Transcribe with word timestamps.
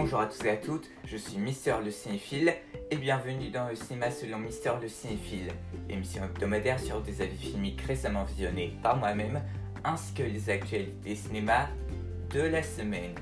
Bonjour 0.00 0.20
à 0.20 0.26
tous 0.26 0.44
et 0.44 0.50
à 0.50 0.56
toutes, 0.56 0.88
je 1.04 1.16
suis 1.16 1.38
Mister 1.38 1.74
le 1.84 1.90
Cinéphile 1.90 2.54
et 2.88 2.94
bienvenue 2.94 3.50
dans 3.50 3.68
le 3.68 3.74
cinéma 3.74 4.12
selon 4.12 4.38
Mister 4.38 4.70
le 4.80 4.86
Cinéphile, 4.86 5.50
émission 5.90 6.22
hebdomadaire 6.22 6.78
sur 6.78 7.00
des 7.00 7.20
avis 7.20 7.36
filmiques 7.36 7.80
récemment 7.80 8.22
visionnés 8.22 8.76
par 8.80 8.96
moi-même 8.96 9.42
ainsi 9.82 10.14
que 10.14 10.22
les 10.22 10.50
actualités 10.50 11.16
cinéma 11.16 11.66
de 12.32 12.42
la 12.42 12.62
semaine. 12.62 13.16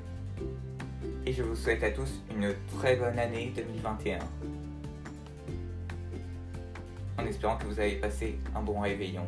Et 1.24 1.32
je 1.32 1.42
vous 1.42 1.56
souhaite 1.56 1.82
à 1.82 1.92
tous 1.92 2.22
une 2.36 2.54
très 2.78 2.96
bonne 2.96 3.18
année 3.18 3.54
2021. 3.56 4.18
En 7.16 7.24
espérant 7.24 7.56
que 7.56 7.64
vous 7.64 7.80
avez 7.80 7.96
passé 7.96 8.38
un 8.54 8.60
bon 8.60 8.80
réveillon. 8.80 9.26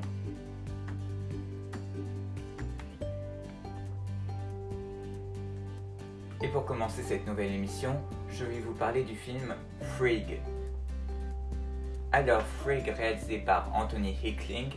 Et 6.41 6.47
pour 6.47 6.65
commencer 6.65 7.02
cette 7.02 7.27
nouvelle 7.27 7.52
émission, 7.52 7.97
je 8.30 8.45
vais 8.45 8.60
vous 8.60 8.73
parler 8.73 9.02
du 9.02 9.16
film 9.16 9.55
Frigg. 9.97 10.41
Alors, 12.12 12.42
Frigg, 12.42 12.88
réalisé 12.97 13.38
par 13.38 13.69
Anthony 13.74 14.16
Hickling, 14.23 14.70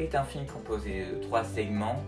est 0.00 0.16
un 0.16 0.24
film 0.24 0.44
composé 0.46 1.04
de 1.04 1.22
trois 1.22 1.44
segments 1.44 2.02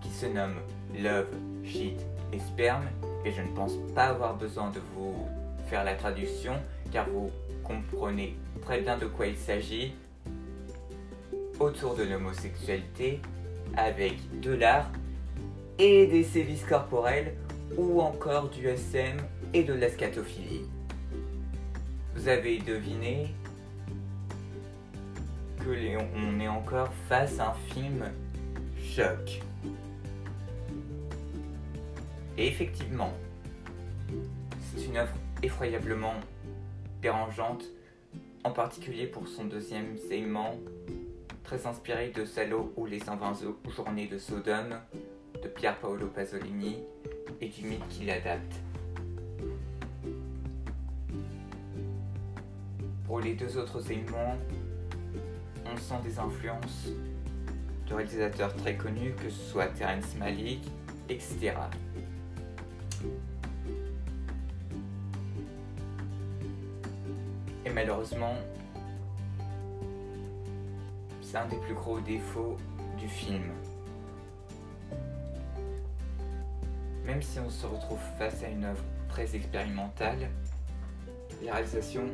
qui 0.00 0.10
se 0.10 0.26
nomment 0.26 0.60
Love, 0.98 1.28
Shit 1.64 2.00
et 2.32 2.40
Sperme, 2.40 2.86
et 3.24 3.30
je 3.30 3.42
ne 3.42 3.54
pense 3.54 3.74
pas 3.94 4.06
avoir 4.06 4.34
besoin 4.34 4.70
de 4.70 4.80
vous 4.96 5.28
faire 5.68 5.84
la 5.84 5.94
traduction 5.94 6.54
car 6.90 7.08
vous 7.08 7.30
comprenez 7.62 8.36
très 8.62 8.80
bien 8.80 8.98
de 8.98 9.06
quoi 9.06 9.28
il 9.28 9.36
s'agit 9.36 9.94
autour 11.60 11.94
de 11.94 12.02
l'homosexualité 12.02 13.20
avec 13.76 14.40
de 14.40 14.52
l'art 14.52 14.90
et 15.78 16.08
des 16.08 16.24
sévices 16.24 16.64
corporels 16.64 17.36
ou 17.76 18.00
encore 18.00 18.48
du 18.48 18.66
SM 18.66 19.16
et 19.54 19.62
de 19.62 19.72
la 19.72 19.88
scatophilie. 19.88 20.66
Vous 22.14 22.28
avez 22.28 22.58
deviné 22.58 23.34
que 25.58 25.70
on 26.16 26.40
est 26.40 26.48
encore 26.48 26.92
face 27.08 27.38
à 27.38 27.50
un 27.50 27.54
film 27.72 28.04
choc. 28.78 29.42
Et 32.36 32.46
effectivement, 32.46 33.12
c'est 34.74 34.86
une 34.86 34.96
œuvre 34.96 35.12
effroyablement 35.42 36.14
dérangeante, 37.02 37.64
en 38.44 38.50
particulier 38.50 39.06
pour 39.06 39.28
son 39.28 39.44
deuxième 39.44 39.96
segment, 39.96 40.56
très 41.44 41.66
inspiré 41.66 42.08
de 42.08 42.24
Salo 42.24 42.72
ou 42.76 42.86
les 42.86 43.00
120 43.00 43.32
journées 43.74 44.06
de 44.06 44.18
Sodome 44.18 44.80
de 45.42 45.48
Pier 45.48 45.72
Paolo 45.80 46.06
Pasolini 46.06 46.76
et 47.40 47.48
du 47.48 47.66
mythe 47.66 47.88
qui 47.88 48.04
l'adapte. 48.04 48.54
Pour 53.04 53.20
les 53.20 53.34
deux 53.34 53.58
autres 53.58 53.80
segments, 53.80 54.36
on 55.66 55.76
sent 55.76 56.00
des 56.04 56.18
influences 56.18 56.88
de 57.88 57.94
réalisateurs 57.94 58.54
très 58.54 58.76
connus, 58.76 59.12
que 59.22 59.28
ce 59.28 59.50
soit 59.50 59.66
Terence 59.66 60.14
Malick, 60.16 60.62
etc. 61.08 61.54
Et 67.66 67.70
malheureusement, 67.70 68.34
c'est 71.20 71.36
un 71.36 71.46
des 71.46 71.56
plus 71.56 71.74
gros 71.74 72.00
défauts 72.00 72.56
du 72.98 73.08
film. 73.08 73.42
Même 77.10 77.22
si 77.22 77.40
on 77.40 77.50
se 77.50 77.66
retrouve 77.66 77.98
face 78.18 78.44
à 78.44 78.48
une 78.48 78.62
œuvre 78.62 78.84
très 79.08 79.34
expérimentale, 79.34 80.30
la 81.42 81.54
réalisation 81.54 82.04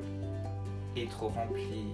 est 0.96 1.10
trop 1.10 1.28
remplie 1.28 1.92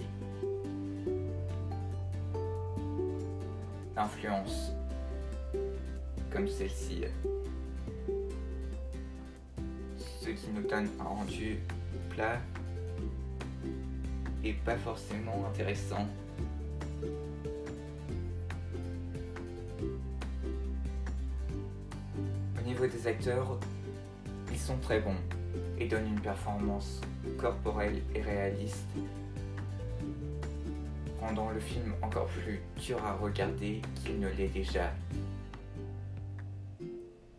d'influences 3.93 4.71
comme 6.31 6.47
celle-ci. 6.47 7.03
Ce 9.97 10.29
qui 10.29 10.47
nous 10.55 10.65
donne 10.65 10.87
un 11.01 11.03
rendu 11.03 11.59
plat 12.09 12.39
et 14.45 14.53
pas 14.53 14.77
forcément 14.77 15.45
intéressant. 15.49 16.07
Des 22.81 23.07
acteurs, 23.07 23.59
ils 24.51 24.59
sont 24.59 24.77
très 24.77 24.99
bons 24.99 25.15
et 25.79 25.87
donnent 25.87 26.07
une 26.07 26.19
performance 26.19 27.01
corporelle 27.37 28.01
et 28.15 28.21
réaliste, 28.21 28.87
rendant 31.21 31.51
le 31.51 31.59
film 31.59 31.93
encore 32.01 32.25
plus 32.25 32.59
dur 32.81 33.03
à 33.05 33.13
regarder 33.13 33.81
qu'il 34.03 34.19
ne 34.19 34.27
l'est 34.29 34.47
déjà. 34.47 34.91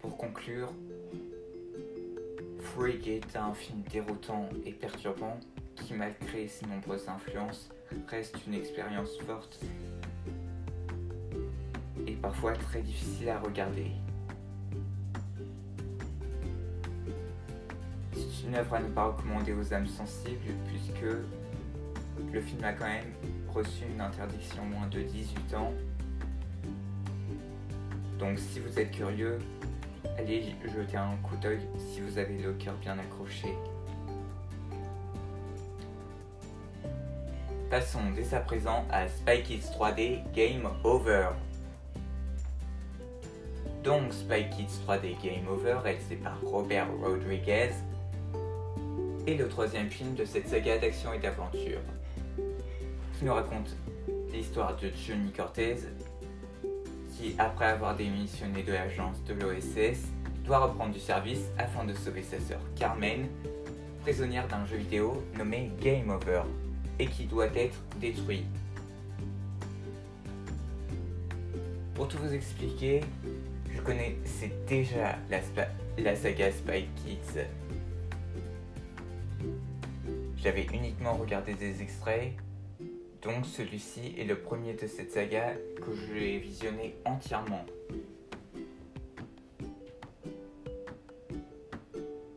Pour 0.01 0.17
conclure, 0.17 0.73
Freak 2.61 3.07
est 3.07 3.37
un 3.37 3.53
film 3.55 3.83
déroutant 3.93 4.49
et 4.65 4.73
perturbant 4.73 5.39
qui, 5.77 5.95
malgré 5.95 6.49
ses 6.49 6.67
nombreuses 6.67 7.09
influences, 7.09 7.71
reste 8.09 8.37
une 8.47 8.55
expérience 8.55 9.19
forte 9.27 9.61
et 12.07 12.13
parfois 12.13 12.53
très 12.53 12.81
difficile 12.81 13.29
à 13.29 13.41
regarder. 13.41 13.91
Œuvre 18.55 18.75
à 18.75 18.81
ne 18.81 18.89
pas 18.89 19.07
recommander 19.07 19.53
aux 19.53 19.73
âmes 19.73 19.87
sensibles 19.87 20.53
puisque 20.69 21.05
le 22.33 22.41
film 22.41 22.65
a 22.65 22.73
quand 22.73 22.87
même 22.87 23.13
reçu 23.53 23.85
une 23.93 24.01
interdiction 24.01 24.65
moins 24.65 24.87
de 24.89 25.01
18 25.01 25.55
ans. 25.55 25.73
Donc 28.19 28.39
si 28.39 28.61
vous 28.61 28.79
êtes 28.79 28.91
curieux, 28.91 29.39
allez 30.19 30.55
jeter 30.65 30.97
un 30.97 31.17
coup 31.23 31.37
d'œil 31.37 31.61
si 31.79 32.01
vous 32.01 32.19
avez 32.19 32.39
le 32.39 32.53
cœur 32.55 32.75
bien 32.77 32.99
accroché. 32.99 33.49
Passons 37.71 38.11
dès 38.15 38.35
à 38.35 38.41
présent 38.41 38.85
à 38.91 39.09
Spy 39.09 39.43
Kids 39.43 39.71
3D 39.77 40.21
Game 40.33 40.69
Over. 40.85 41.31
Donc 43.83 44.13
Spy 44.13 44.49
Kids 44.51 44.81
3D 44.87 45.21
Game 45.23 45.49
Over, 45.49 45.79
réalisé 45.83 46.17
par 46.17 46.41
Robert 46.41 46.87
Rodriguez, 47.03 47.73
et 49.27 49.35
le 49.35 49.49
troisième 49.49 49.89
film 49.89 50.15
de 50.15 50.25
cette 50.25 50.49
saga 50.49 50.79
d'action 50.79 51.13
et 51.13 51.19
d'aventure, 51.19 51.81
qui 53.19 53.25
nous 53.25 53.33
raconte 53.33 53.75
l'histoire 54.33 54.77
de 54.77 54.91
Johnny 55.07 55.31
Cortez, 55.33 55.77
qui, 57.17 57.35
après 57.39 57.67
avoir 57.67 57.97
démissionné 57.97 58.63
de 58.63 58.73
l'agence 58.73 59.23
de 59.25 59.35
l'OSS, 59.35 59.99
doit 60.45 60.59
reprendre 60.59 60.93
du 60.93 61.01
service 61.01 61.45
afin 61.57 61.85
de 61.85 61.95
sauver 61.95 62.23
sa 62.23 62.39
sœur 62.39 62.61
Carmen, 62.77 63.27
prisonnière 64.03 64.47
d'un 64.47 64.67
jeu 64.67 64.77
vidéo 64.77 65.23
nommé 65.39 65.71
Game 65.81 66.11
Over, 66.11 66.43
et 66.99 67.07
qui 67.07 67.25
doit 67.25 67.47
être 67.57 67.79
détruit. 68.01 68.45
Pour 71.95 72.09
tout 72.09 72.19
vous 72.19 72.35
expliquer, 72.35 73.01
je 73.75 73.81
connaissais 73.81 74.53
déjà 74.69 75.17
la, 75.31 75.39
la 75.99 76.17
saga 76.17 76.51
Spy 76.51 76.87
Kids 76.97 77.41
j'avais 80.45 80.67
uniquement 80.75 81.15
regardé 81.15 81.55
des 81.55 81.81
extraits, 81.81 82.35
donc 83.23 83.47
celui-ci 83.47 84.15
est 84.19 84.25
le 84.25 84.37
premier 84.37 84.75
de 84.75 84.87
cette 84.87 85.11
saga 85.11 85.55
que 85.77 85.91
j'ai 85.95 86.37
visionné 86.37 86.97
entièrement. 87.07 87.65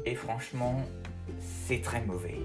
Et 0.06 0.16
franchement, 0.16 0.82
c'est 1.38 1.82
très 1.82 2.00
mauvais. 2.06 2.40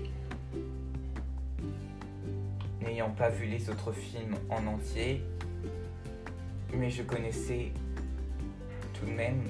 N'ayant 2.81 3.11
pas 3.11 3.29
vu 3.29 3.47
les 3.47 3.71
autres 3.71 3.93
films 3.93 4.35
en 4.51 4.67
entier, 4.67 5.23
mais 6.75 6.91
je 6.91 7.05
connaissais 7.05 7.71
tout 8.95 9.07
de 9.07 9.13
même 9.13 9.45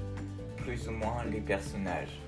plus 0.58 0.88
ou 0.88 0.92
moins 0.92 1.24
les 1.24 1.40
personnages. 1.40 2.20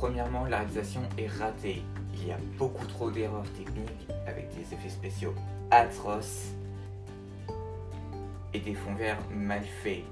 Premièrement, 0.00 0.46
la 0.46 0.60
réalisation 0.60 1.02
est 1.18 1.26
ratée. 1.26 1.82
Il 2.14 2.28
y 2.28 2.32
a 2.32 2.38
beaucoup 2.56 2.86
trop 2.86 3.10
d'erreurs 3.10 3.44
techniques 3.52 4.08
avec 4.26 4.48
des 4.54 4.62
effets 4.62 4.88
spéciaux 4.88 5.34
atroces 5.70 6.52
et 8.54 8.60
des 8.60 8.72
fonds 8.72 8.94
verts 8.94 9.20
mal 9.30 9.62
faits. 9.82 10.04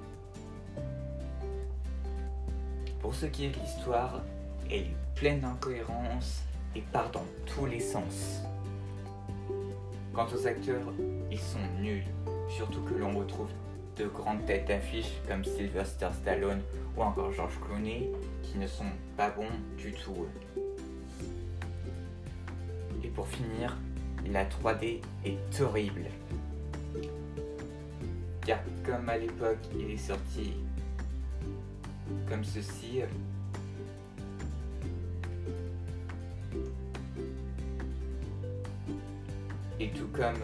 Pour 3.00 3.14
ce 3.14 3.24
qui 3.24 3.46
est 3.46 3.48
de 3.48 3.58
l'histoire, 3.60 4.20
elle 4.70 4.82
est 4.82 4.96
pleine 5.14 5.40
d'incohérences 5.40 6.42
et 6.76 6.82
part 6.92 7.10
dans 7.10 7.24
tous 7.46 7.64
les 7.64 7.80
sens. 7.80 8.42
Quant 10.12 10.26
aux 10.34 10.46
acteurs, 10.46 10.92
ils 11.30 11.40
sont 11.40 11.66
nuls, 11.80 12.04
surtout 12.50 12.82
que 12.82 12.92
l'on 12.92 13.18
retrouve 13.18 13.48
de 13.96 14.04
grandes 14.04 14.44
têtes 14.44 14.68
d'affiche 14.68 15.12
comme 15.26 15.46
Sylvester 15.46 16.08
Stallone 16.20 16.60
ou 16.94 17.02
encore 17.02 17.32
George 17.32 17.58
Clooney 17.66 18.10
qui 18.42 18.58
ne 18.58 18.66
sont 18.66 18.90
pas 19.16 19.30
bons 19.30 19.46
du 19.76 19.92
tout. 19.92 20.26
Et 23.02 23.08
pour 23.08 23.28
finir, 23.28 23.76
la 24.30 24.44
3D 24.44 25.00
est 25.24 25.60
horrible. 25.60 26.06
Car 28.44 28.58
comme 28.84 29.08
à 29.08 29.18
l'époque 29.18 29.58
il 29.78 29.90
est 29.90 29.96
sorti 29.96 30.54
comme 32.28 32.44
ceci, 32.44 33.02
et 39.80 39.90
tout 39.90 40.08
comme 40.12 40.34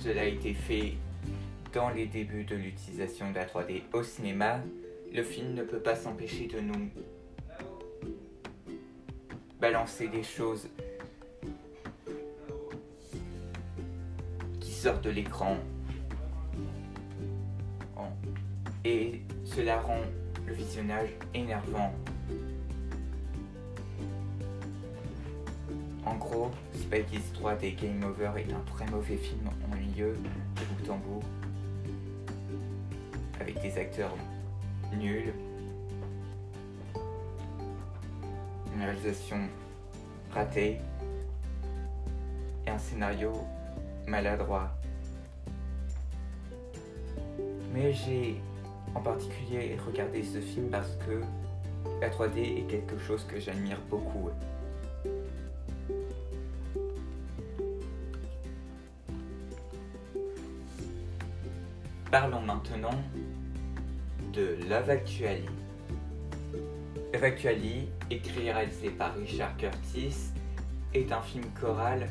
cela 0.00 0.22
a 0.22 0.24
été 0.24 0.54
fait 0.54 0.94
dans 1.78 1.90
les 1.90 2.06
débuts 2.06 2.42
de 2.42 2.56
l'utilisation 2.56 3.30
de 3.30 3.36
la 3.36 3.46
3D 3.46 3.82
au 3.92 4.02
cinéma, 4.02 4.58
le 5.14 5.22
film 5.22 5.54
ne 5.54 5.62
peut 5.62 5.78
pas 5.78 5.94
s'empêcher 5.94 6.48
de 6.48 6.58
nous 6.58 6.90
balancer 9.60 10.08
des 10.08 10.24
choses 10.24 10.68
qui 14.58 14.72
sortent 14.72 15.04
de 15.04 15.10
l'écran. 15.10 15.56
Et 18.84 19.20
cela 19.44 19.80
rend 19.80 20.02
le 20.48 20.54
visionnage 20.54 21.10
énervant. 21.32 21.94
En 26.04 26.16
gros, 26.16 26.50
Spikey's 26.74 27.32
3D 27.40 27.76
Game 27.76 28.02
Over 28.02 28.32
est 28.36 28.52
un 28.52 28.64
très 28.66 28.90
mauvais 28.90 29.16
film 29.16 29.48
ennuyeux 29.70 30.16
de 30.56 30.64
bout 30.64 30.90
en 30.90 30.96
bout, 30.96 31.22
avec 33.40 33.60
des 33.60 33.78
acteurs 33.78 34.14
nuls, 34.92 35.32
une 38.74 38.82
réalisation 38.82 39.38
ratée 40.32 40.78
et 42.66 42.70
un 42.70 42.78
scénario 42.78 43.32
maladroit. 44.06 44.70
Mais 47.72 47.92
j'ai 47.92 48.40
en 48.94 49.00
particulier 49.00 49.76
regardé 49.86 50.22
ce 50.22 50.40
film 50.40 50.68
parce 50.70 50.96
que 51.06 51.22
la 52.00 52.08
3D 52.08 52.58
est 52.58 52.66
quelque 52.68 52.98
chose 52.98 53.24
que 53.24 53.38
j'admire 53.38 53.80
beaucoup. 53.90 54.30
Parlons 62.10 62.40
maintenant 62.40 62.90
de 64.32 64.58
Love 64.68 64.90
Actually. 64.90 65.46
Love 67.12 67.24
Actually, 67.24 67.88
écrit 68.10 68.46
et 68.46 68.52
réalisé 68.52 68.90
par 68.90 69.14
Richard 69.14 69.56
Curtis, 69.56 70.32
est 70.94 71.12
un 71.12 71.20
film 71.22 71.44
choral 71.60 72.08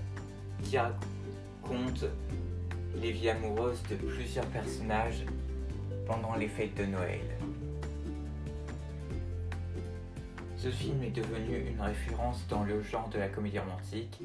qui 0.63 0.77
raconte 0.77 2.05
les 2.95 3.11
vies 3.11 3.29
amoureuses 3.29 3.81
de 3.89 3.95
plusieurs 3.95 4.45
personnages 4.47 5.25
pendant 6.05 6.35
les 6.35 6.47
fêtes 6.47 6.75
de 6.75 6.85
Noël. 6.85 7.21
Ce 10.57 10.69
film 10.69 11.03
est 11.03 11.11
devenu 11.11 11.69
une 11.69 11.81
référence 11.81 12.45
dans 12.49 12.63
le 12.63 12.81
genre 12.81 13.09
de 13.09 13.19
la 13.19 13.27
comédie 13.27 13.59
romantique 13.59 14.19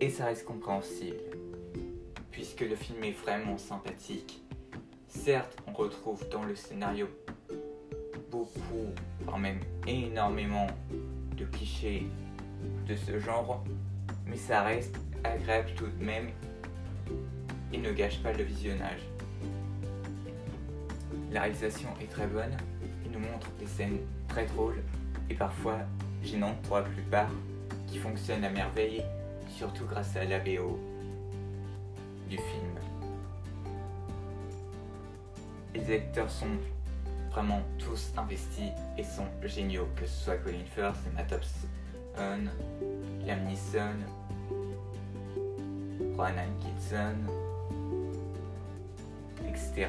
et 0.00 0.08
ça 0.08 0.26
reste 0.26 0.44
compréhensible 0.44 1.16
puisque 2.30 2.62
le 2.62 2.74
film 2.74 3.04
est 3.04 3.12
vraiment 3.12 3.58
sympathique. 3.58 4.42
Certes, 5.14 5.56
on 5.68 5.72
retrouve 5.72 6.26
dans 6.30 6.42
le 6.42 6.56
scénario 6.56 7.06
beaucoup, 8.30 8.92
voire 9.20 9.38
même 9.38 9.60
énormément 9.86 10.66
de 11.36 11.44
clichés 11.44 12.06
de 12.88 12.96
ce 12.96 13.20
genre, 13.20 13.62
mais 14.26 14.36
ça 14.36 14.62
reste 14.62 14.96
agréable 15.22 15.70
tout 15.76 15.86
de 15.86 16.04
même 16.04 16.30
et 17.72 17.78
ne 17.78 17.92
gâche 17.92 18.20
pas 18.22 18.32
le 18.32 18.42
visionnage. 18.42 19.00
La 21.30 21.42
réalisation 21.42 21.90
est 22.00 22.10
très 22.10 22.26
bonne, 22.26 22.56
il 23.04 23.12
nous 23.12 23.20
montre 23.20 23.48
des 23.60 23.66
scènes 23.66 24.00
très 24.28 24.46
drôles 24.46 24.82
et 25.30 25.34
parfois 25.34 25.78
gênantes 26.24 26.60
pour 26.62 26.76
la 26.76 26.82
plupart, 26.82 27.30
qui 27.86 27.98
fonctionnent 27.98 28.44
à 28.44 28.50
merveille, 28.50 29.04
surtout 29.46 29.84
grâce 29.84 30.16
à 30.16 30.24
la 30.24 30.38
VO 30.38 30.80
film. 32.30 32.71
Les 35.74 35.94
acteurs 35.94 36.30
sont 36.30 36.58
vraiment 37.30 37.62
tous 37.78 38.12
investis 38.16 38.70
et 38.98 39.02
sont 39.02 39.26
géniaux, 39.42 39.88
que 39.96 40.06
ce 40.06 40.24
soit 40.24 40.36
Colin 40.36 40.64
Firth, 40.74 40.96
Emma 41.10 41.22
Thompson, 41.22 42.50
Liam 43.24 43.44
Neeson, 43.44 43.96
Ronan 46.16 46.52
Kitson, 46.60 47.16
etc. 49.48 49.88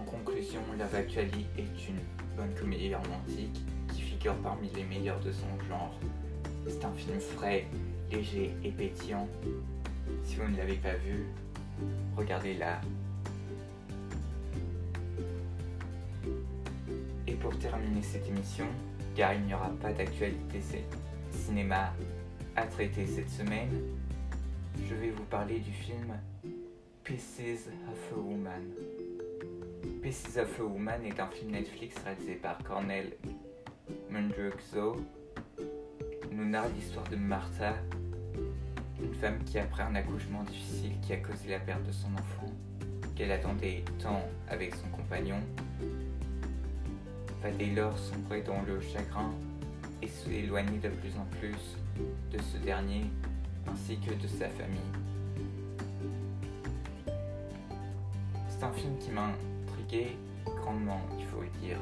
En 0.00 0.04
conclusion, 0.04 0.60
Love 0.76 0.94
Actually 0.94 1.46
est 1.56 1.88
une 1.88 2.00
bonne 2.36 2.52
comédie 2.58 2.94
romantique 2.94 3.60
qui 3.94 4.00
figure 4.02 4.34
parmi 4.42 4.68
les 4.74 4.84
meilleures 4.84 5.20
de 5.20 5.30
son 5.30 5.46
genre. 5.68 5.94
C'est 6.66 6.84
un 6.84 6.92
film 6.92 7.20
frais, 7.20 7.66
léger 8.10 8.56
et 8.64 8.70
pétillant. 8.70 9.28
Si 10.24 10.36
vous 10.36 10.48
ne 10.48 10.56
l'avez 10.56 10.76
pas 10.76 10.94
vu, 10.94 11.26
regardez-la. 12.16 12.80
Et 17.26 17.34
pour 17.34 17.58
terminer 17.58 18.02
cette 18.02 18.26
émission, 18.28 18.66
car 19.14 19.34
il 19.34 19.42
n'y 19.42 19.54
aura 19.54 19.70
pas 19.80 19.92
d'actualité 19.92 20.60
cinéma 21.30 21.92
à 22.56 22.66
traiter 22.66 23.06
cette 23.06 23.30
semaine, 23.30 23.70
je 24.88 24.94
vais 24.94 25.10
vous 25.10 25.24
parler 25.24 25.58
du 25.58 25.72
film 25.72 26.14
Pieces 27.04 27.68
of 27.90 28.12
a 28.12 28.20
Woman. 28.20 28.62
Pieces 30.02 30.36
of 30.36 30.60
a 30.60 30.64
Woman 30.64 31.04
est 31.04 31.18
un 31.20 31.28
film 31.28 31.52
Netflix 31.52 31.96
réalisé 32.04 32.34
par 32.34 32.58
Cornel 32.62 33.12
Mundruxo 34.10 34.96
nous 36.34 36.48
narre 36.48 36.68
l'histoire 36.74 37.08
de 37.08 37.16
Martha, 37.16 37.74
femme 39.22 39.38
qui, 39.44 39.56
après 39.60 39.84
un 39.84 39.94
accouchement 39.94 40.42
difficile 40.42 40.94
qui 41.00 41.12
a 41.12 41.16
causé 41.18 41.50
la 41.50 41.60
perte 41.60 41.86
de 41.86 41.92
son 41.92 42.08
enfant, 42.14 42.52
qu'elle 43.14 43.30
attendait 43.30 43.84
tant 44.02 44.20
avec 44.48 44.74
son 44.74 44.88
compagnon, 44.88 45.38
va 47.40 47.52
dès 47.52 47.66
lors 47.66 47.96
sombrer 47.96 48.42
dans 48.42 48.60
le 48.62 48.80
chagrin 48.80 49.30
et 50.02 50.08
s'éloigner 50.08 50.78
de 50.78 50.88
plus 50.88 51.16
en 51.16 51.24
plus 51.38 51.78
de 52.32 52.42
ce 52.42 52.56
dernier 52.64 53.04
ainsi 53.70 53.96
que 54.00 54.12
de 54.12 54.26
sa 54.26 54.48
famille. 54.48 54.80
C'est 58.48 58.64
un 58.64 58.72
film 58.72 58.98
qui 58.98 59.12
m'a 59.12 59.30
intrigué 59.68 60.16
grandement, 60.44 61.00
il 61.16 61.26
faut 61.26 61.42
le 61.42 61.60
dire. 61.64 61.78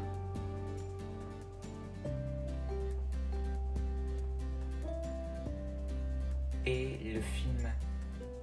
Et 6.66 6.98
le 7.14 7.20
film 7.20 7.68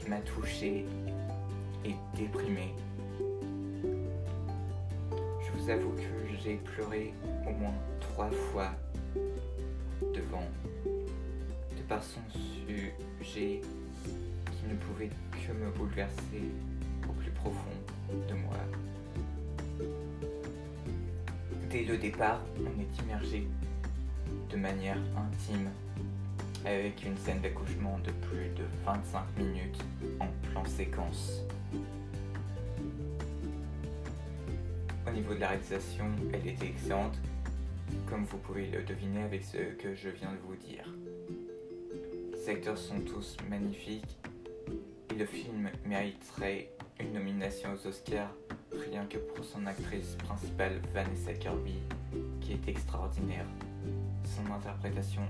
m'a 0.09 0.19
touché 0.21 0.86
et 1.86 1.95
déprimé. 2.15 2.74
Je 3.91 5.51
vous 5.53 5.69
avoue 5.69 5.91
que 5.91 6.38
j'ai 6.43 6.55
pleuré 6.55 7.13
au 7.47 7.51
moins 7.51 7.74
trois 8.00 8.29
fois 8.29 8.71
devant, 10.01 10.47
de 10.86 11.81
par 11.88 12.03
son 12.03 12.21
sujet 12.31 13.62
qui 14.51 14.67
ne 14.67 14.75
pouvait 14.75 15.09
que 15.31 15.53
me 15.53 15.69
bouleverser 15.71 16.51
au 17.07 17.13
plus 17.13 17.31
profond 17.31 17.75
de 18.27 18.33
moi. 18.33 18.57
Dès 21.69 21.83
le 21.83 21.97
départ, 21.97 22.41
on 22.59 22.79
est 22.81 23.03
immergé 23.03 23.47
de 24.50 24.57
manière 24.57 24.97
intime 25.17 25.69
avec 26.67 27.05
une 27.05 27.17
scène 27.17 27.39
d'accouchement 27.39 27.97
de 28.00 28.12
plus 28.12 28.50
de 28.50 28.63
25 28.86 29.21
minutes 29.38 29.79
en 30.19 30.27
plan 30.50 30.65
séquence. 30.65 31.41
Au 35.07 35.12
niveau 35.12 35.33
de 35.33 35.39
la 35.39 35.50
réalisation, 35.50 36.05
elle 36.33 36.45
était 36.45 36.67
excellente, 36.67 37.17
comme 38.09 38.25
vous 38.25 38.38
pouvez 38.38 38.67
le 38.67 38.83
deviner 38.83 39.24
avec 39.24 39.43
ce 39.43 39.57
que 39.81 39.95
je 39.95 40.09
viens 40.09 40.31
de 40.31 40.39
vous 40.45 40.55
dire. 40.55 40.93
Les 42.33 42.50
acteurs 42.50 42.77
sont 42.77 43.00
tous 43.00 43.38
magnifiques 43.50 44.17
et 45.12 45.15
le 45.15 45.25
film 45.25 45.69
mériterait 45.86 46.69
une 47.00 47.13
nomination 47.13 47.69
aux 47.74 47.88
Oscars 47.88 48.33
rien 48.91 49.05
que 49.05 49.17
pour 49.17 49.45
son 49.45 49.65
actrice 49.65 50.15
principale 50.15 50.81
Vanessa 50.93 51.33
Kirby 51.33 51.79
qui 52.41 52.53
est 52.53 52.67
extraordinaire. 52.67 53.45
Son 54.25 54.51
interprétation 54.51 55.21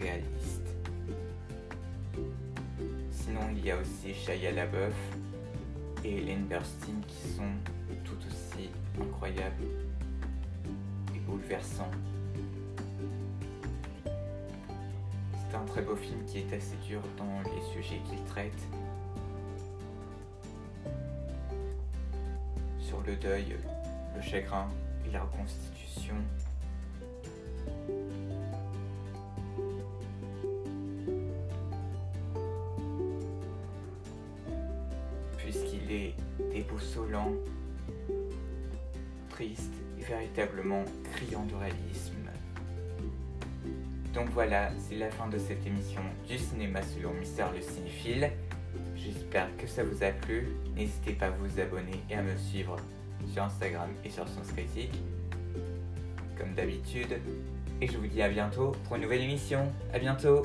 réaliste. 0.00 0.68
Sinon, 3.10 3.40
il 3.52 3.64
y 3.64 3.70
a 3.70 3.76
aussi 3.76 4.14
Shia 4.14 4.52
LaBeouf 4.52 4.94
et 6.04 6.18
Hélène 6.18 6.46
Burstyn 6.46 7.00
qui 7.06 7.28
sont 7.36 7.52
tout 8.04 8.18
aussi 8.26 8.70
incroyables 9.00 9.64
et 11.14 11.18
bouleversants. 11.20 11.90
C'est 14.04 15.56
un 15.56 15.64
très 15.66 15.82
beau 15.82 15.96
film 15.96 16.24
qui 16.26 16.38
est 16.38 16.52
assez 16.52 16.76
dur 16.88 17.00
dans 17.16 17.40
les 17.50 17.62
sujets 17.72 18.00
qu'il 18.08 18.22
traite. 18.24 18.62
Sur 22.80 23.00
le 23.02 23.16
deuil, 23.16 23.56
le 24.16 24.22
chagrin 24.22 24.68
et 25.06 25.10
la 25.10 25.22
reconstitution. 25.22 26.16
Est 36.62 36.64
déboussolant, 36.64 37.32
triste 39.30 39.72
et 39.98 40.02
véritablement 40.02 40.84
criant 41.14 41.44
de 41.44 41.54
réalisme. 41.54 42.12
Donc 44.14 44.28
voilà, 44.30 44.70
c'est 44.78 44.96
la 44.96 45.10
fin 45.10 45.28
de 45.28 45.38
cette 45.38 45.66
émission 45.66 46.02
du 46.28 46.38
cinéma 46.38 46.80
selon 46.82 47.12
Mister 47.14 47.44
le 47.54 47.62
cinéphile. 47.62 48.30
J'espère 48.94 49.48
que 49.56 49.66
ça 49.66 49.82
vous 49.82 50.02
a 50.02 50.10
plu. 50.10 50.48
N'hésitez 50.76 51.12
pas 51.12 51.26
à 51.26 51.30
vous 51.30 51.60
abonner 51.60 52.00
et 52.10 52.14
à 52.14 52.22
me 52.22 52.36
suivre 52.36 52.76
sur 53.32 53.42
Instagram 53.42 53.88
et 54.04 54.10
sur 54.10 54.28
Sens 54.28 54.52
Critique, 54.52 55.00
comme 56.38 56.54
d'habitude. 56.54 57.18
Et 57.80 57.86
je 57.86 57.96
vous 57.96 58.06
dis 58.06 58.22
à 58.22 58.28
bientôt 58.28 58.72
pour 58.84 58.96
une 58.96 59.02
nouvelle 59.02 59.22
émission. 59.22 59.72
À 59.92 59.98
bientôt 59.98 60.42